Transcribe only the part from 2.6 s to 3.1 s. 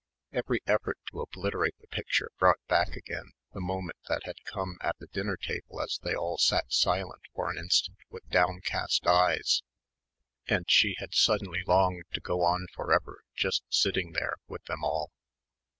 back